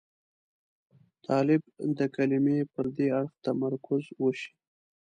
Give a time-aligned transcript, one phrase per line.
[0.93, 0.93] د
[1.27, 1.61] طالب
[1.97, 4.51] د کلمې پر دې اړخ تمرکز وشي.